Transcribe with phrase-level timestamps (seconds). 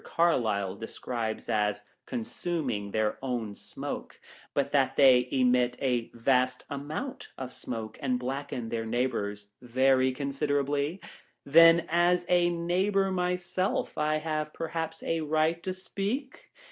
[0.03, 4.19] CARLYLE describes as consuming their own smoke;
[4.55, 10.11] but that they emit a vast amount of smoke, and blacken their neigh bours very
[10.11, 10.99] considerably?
[11.45, 16.49] Then, as a neigh bour myself, I have perhaps a right to speak